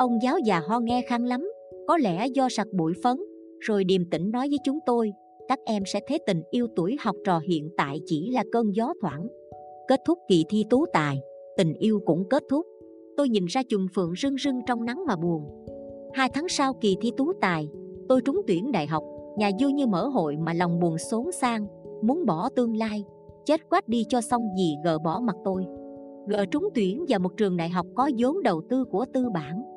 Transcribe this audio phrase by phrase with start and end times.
[0.00, 1.50] Ông giáo già ho nghe khăn lắm,
[1.88, 3.16] Có lẽ do sặc bụi phấn,
[3.60, 5.12] Rồi điềm tĩnh nói với chúng tôi,
[5.48, 8.92] Các em sẽ thấy tình yêu tuổi học trò hiện tại chỉ là cơn gió
[9.00, 9.26] thoảng.
[9.88, 11.20] Kết thúc kỳ thi tú tài,
[11.56, 12.66] Tình yêu cũng kết thúc.
[13.16, 15.66] Tôi nhìn ra chùm phượng rưng rưng trong nắng mà buồn.
[16.12, 17.68] Hai tháng sau kỳ thi tú tài,
[18.08, 19.04] Tôi trúng tuyển đại học,
[19.38, 21.66] Nhà vui như mở hội mà lòng buồn xốn sang,
[22.02, 23.04] Muốn bỏ tương lai,
[23.44, 25.66] Chết quát đi cho xong gì gờ bỏ mặt tôi.
[26.26, 29.69] Gờ trúng tuyển vào một trường đại học có vốn đầu tư của tư bản.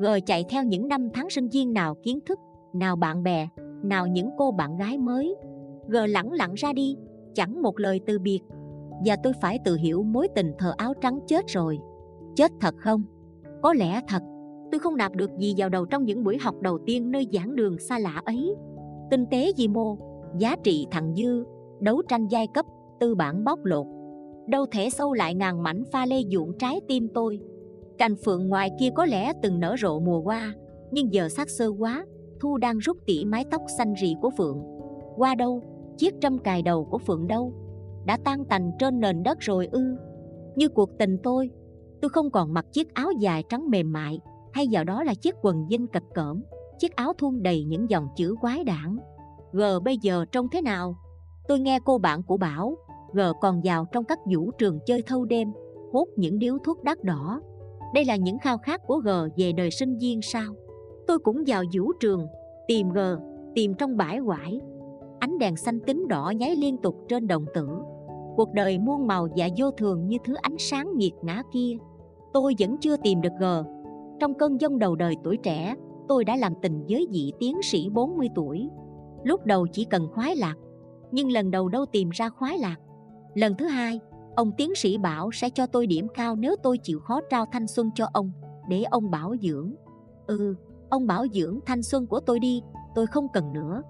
[0.00, 2.38] Gờ chạy theo những năm tháng sinh viên nào kiến thức
[2.74, 3.48] Nào bạn bè
[3.82, 5.36] Nào những cô bạn gái mới.
[5.88, 6.96] Gờ lẳng lặng ra đi
[7.34, 8.40] Chẳng một lời từ biệt.
[9.04, 11.78] Và tôi phải tự hiểu mối tình thờ áo trắng chết rồi.
[12.36, 13.02] Chết thật không?
[13.62, 14.22] Có lẽ thật.
[14.72, 17.56] Tôi không nạp được gì vào đầu trong những buổi học đầu tiên nơi giảng
[17.56, 18.54] đường xa lạ ấy.
[19.10, 19.98] Tinh tế di mô,
[20.38, 21.44] giá trị thặng dư,
[21.80, 22.66] đấu tranh giai cấp,
[23.00, 23.86] tư bản bóc lột.
[24.46, 27.40] Đâu thể sâu lại ngàn mảnh pha lê dụng trái tim tôi
[28.00, 30.54] cành phượng ngoài kia có lẽ từng nở rộ mùa qua
[30.90, 32.04] nhưng giờ xác sơ quá
[32.40, 34.62] thu đang rút tỉ mái tóc xanh rì của phượng.
[35.16, 35.62] Qua đâu?
[35.96, 37.52] Chiếc trâm cài đầu của phượng đâu?
[38.06, 39.96] Đã tan tành trên nền đất rồi ư?
[40.56, 41.50] Như cuộc tình tôi
[42.02, 44.20] tôi không còn mặc chiếc áo dài trắng mềm mại
[44.52, 46.42] hay vào đó là chiếc quần dinh cật cỡm
[46.78, 48.98] chiếc áo thun đầy những dòng chữ quái đản.
[49.52, 50.96] G bây giờ trông thế nào?
[51.48, 52.76] Tôi nghe cô bạn của bảo
[53.12, 55.52] G còn vào trong các vũ trường chơi thâu đêm,
[55.92, 57.40] hút những điếu thuốc đắt đỏ.
[57.94, 60.54] Đây là những khao khát của G về đời sinh viên sao?
[61.06, 62.26] Tôi cũng vào vũ trường,
[62.68, 62.98] tìm G,
[63.54, 64.60] tìm trong bãi quải.
[65.18, 67.68] Ánh đèn xanh tím đỏ nháy liên tục trên đồng tử.
[68.36, 71.76] Cuộc đời muôn màu và vô thường như thứ ánh sáng nghiệt ngã kia.
[72.32, 73.44] Tôi vẫn chưa tìm được G.
[74.20, 75.74] Trong cơn giông đầu đời tuổi trẻ,
[76.08, 78.68] tôi đã làm tình với vị tiến sĩ 40 tuổi.
[79.24, 80.54] Lúc đầu chỉ cần khoái lạc,
[81.12, 82.76] nhưng lần đầu đâu tìm ra khoái lạc
[83.34, 84.00] Lần thứ hai,
[84.40, 87.66] ông tiến sĩ bảo sẽ cho tôi điểm cao nếu tôi chịu khó trao thanh
[87.66, 88.32] xuân cho ông,
[88.68, 89.74] để ông bảo dưỡng.
[90.26, 90.54] Ừ,
[90.90, 92.62] ông bảo dưỡng thanh xuân của tôi đi,
[92.94, 93.82] tôi không cần nữa.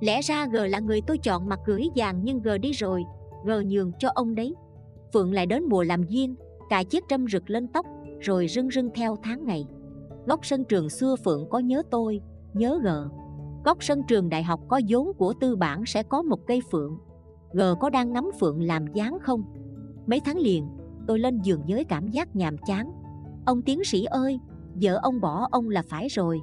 [0.00, 3.04] Lẽ ra G là người tôi chọn mặt gửi vàng nhưng G đi rồi,
[3.44, 4.54] G nhường cho ông đấy.
[5.12, 6.34] Phượng lại đến mùa làm duyên,
[6.70, 7.86] cài chiếc trâm rực lên tóc,
[8.20, 9.66] rồi rưng rưng theo tháng ngày.
[10.26, 12.20] Góc sân trường xưa Phượng có nhớ tôi,
[12.54, 12.88] nhớ G.
[13.64, 16.98] Góc sân trường đại học có vốn của tư bản sẽ có một cây phượng,
[17.52, 19.44] G có đang ngắm phượng làm dáng không?
[20.06, 20.66] Mấy tháng liền,
[21.06, 22.90] tôi lên giường với cảm giác nhàm chán.
[23.46, 24.38] Ông tiến sĩ ơi,
[24.82, 26.40] vợ ông bỏ ông là phải rồi.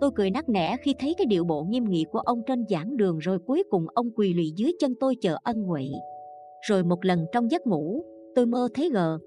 [0.00, 2.96] Tôi cười nắc nẻ khi thấy cái điệu bộ nghiêm nghị của ông trên giảng
[2.96, 5.82] đường rồi cuối cùng ông quỳ lụy dưới chân tôi chờ ân huệ.
[6.68, 8.02] Rồi một lần trong giấc ngủ,
[8.34, 9.18] tôi mơ thấy gờ.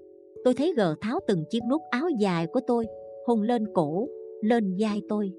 [0.44, 2.86] Tôi thấy gờ tháo từng chiếc nút áo dài của tôi,
[3.26, 4.08] hùng lên cổ,
[4.42, 5.32] lên vai tôi.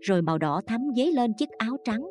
[0.00, 2.10] Rồi màu đỏ thắm dấy lên chiếc áo trắng.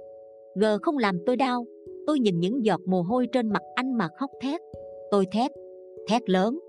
[0.56, 1.66] Gờ không làm tôi đau,
[2.07, 4.62] Tôi nhìn những giọt mồ hôi trên mặt anh mà khóc thét
[5.12, 5.51] Tôi thét,
[6.09, 6.59] thét lớn.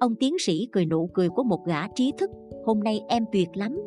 [0.00, 2.30] Ông tiến sĩ cười nụ cười của một gã trí thức
[2.64, 3.80] Hôm nay em tuyệt lắm.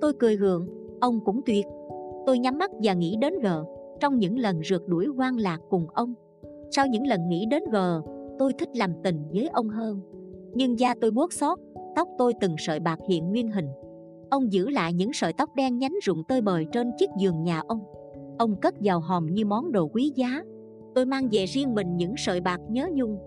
[0.00, 0.68] Tôi cười gượng,
[1.00, 1.66] ông cũng tuyệt.
[2.26, 3.64] Tôi nhắm mắt và nghĩ đến gờ
[4.00, 6.14] Trong những lần rượt đuổi quan lạc cùng ông
[6.70, 8.02] Sau những lần nghĩ đến gờ
[8.38, 10.00] Tôi thích làm tình với ông hơn.
[10.54, 11.58] Nhưng da tôi buốt xót
[11.96, 13.68] Tóc tôi từng sợi bạc hiện nguyên hình.
[14.30, 17.62] Ông giữ lại những sợi tóc đen nhánh rụng tơi bời trên chiếc giường nhà
[17.68, 17.80] ông.
[18.38, 20.42] Ông cất vào hòm như món đồ quý giá.
[20.94, 23.18] Tôi mang về riêng mình những sợi bạc nhớ nhung.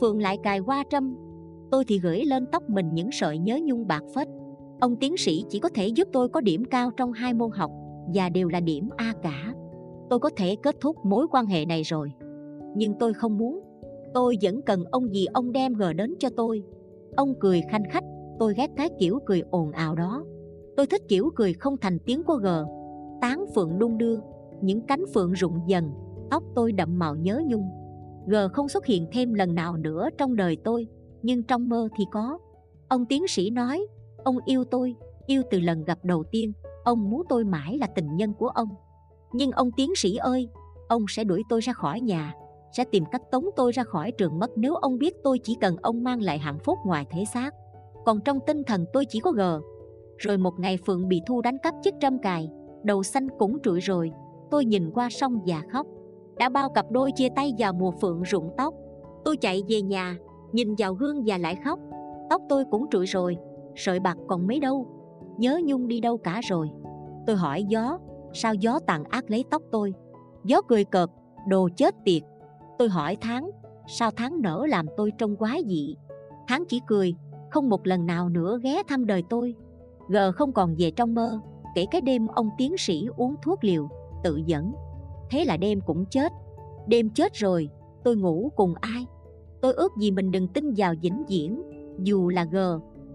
[0.00, 1.16] Phượng lại cài hoa trâm.
[1.70, 4.28] Tôi thì gửi lên tóc mình những sợi nhớ nhung bạc phết.
[4.80, 7.70] Ông tiến sĩ chỉ có thể giúp tôi có điểm cao trong hai môn học,
[8.14, 9.54] Và đều là điểm A cả.
[10.10, 12.12] Tôi có thể kết thúc mối quan hệ này rồi.
[12.76, 13.60] Nhưng tôi không muốn.
[14.14, 16.62] Tôi vẫn cần ông gì ông đem gờ đến cho tôi.
[17.16, 18.04] Ông cười khanh khách,
[18.38, 20.24] Tôi ghét cái kiểu cười ồn ào đó.
[20.76, 22.64] Tôi thích kiểu cười không thành tiếng của gờ.
[23.20, 24.18] Tán phượng đung đưa,
[24.60, 25.90] những cánh phượng rụng dần,
[26.30, 27.68] tóc tôi đậm màu nhớ nhung
[28.26, 30.86] g không xuất hiện thêm lần nào nữa trong đời tôi,
[31.22, 32.38] nhưng trong mơ thì có.
[32.88, 33.86] Ông tiến sĩ nói,
[34.24, 34.94] ông yêu tôi,
[35.26, 36.52] yêu từ lần gặp đầu tiên,
[36.84, 38.68] ông muốn tôi mãi là tình nhân của ông.
[39.32, 40.48] Nhưng ông tiến sĩ ơi,
[40.88, 42.34] ông sẽ đuổi tôi ra khỏi nhà,
[42.76, 45.76] sẽ tìm cách tống tôi ra khỏi trường mất nếu ông biết tôi chỉ cần
[45.82, 47.54] ông mang lại hạnh phúc ngoài thể xác.
[48.04, 49.40] Còn trong tinh thần tôi chỉ có g.
[50.16, 52.48] Rồi một ngày phượng bị thu đánh cắp chiếc trâm cài,
[52.84, 54.12] đầu xanh cũng trụi rồi,
[54.50, 55.86] Tôi nhìn qua sông và khóc.
[56.38, 58.74] Đã bao cặp đôi chia tay vào mùa phượng rụng tóc.
[59.24, 60.16] Tôi chạy về nhà,
[60.52, 61.78] Nhìn vào gương và lại khóc.
[62.30, 63.36] Tóc tôi cũng trụi rồi,
[63.74, 64.86] Sợi bạc còn mấy đâu.
[65.38, 66.70] Nhớ nhung đi đâu cả rồi.
[67.26, 67.98] Tôi hỏi gió,
[68.32, 69.92] Sao gió tàn ác lấy tóc tôi?
[70.44, 71.10] Gió cười cợt,
[71.48, 72.22] Đồ chết tiệt.
[72.78, 73.50] Tôi hỏi tháng
[73.86, 75.96] Sao tháng nở làm tôi trông quái dị?
[76.48, 77.14] Tháng chỉ cười,
[77.50, 79.54] Không một lần nào nữa ghé thăm đời tôi.
[80.08, 81.40] G không còn về trong mơ,
[81.74, 83.88] Kể cái đêm ông tiến sĩ uống thuốc liều,
[84.24, 84.72] tự dẫn.
[85.30, 86.32] Thế là đêm cũng chết.
[86.86, 87.68] Đêm chết rồi,
[88.04, 89.06] tôi ngủ cùng ai?
[89.60, 91.62] Tôi ước gì mình đừng tin vào vĩnh viễn
[92.02, 92.56] Dù là G,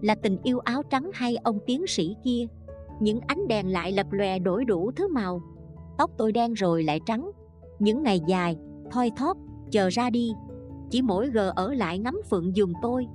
[0.00, 2.46] là tình yêu áo trắng hay ông tiến sĩ kia.
[3.00, 5.40] Những ánh đèn lại lập lòe đổi đủ thứ màu.
[5.98, 7.30] Tóc tôi đen rồi lại trắng.
[7.78, 8.56] Những ngày dài
[8.90, 9.36] thoi thóp
[9.70, 10.32] chờ ra đi.
[10.90, 13.06] Chỉ mỗi gờ ở lại ngắm phượng dùng tôi.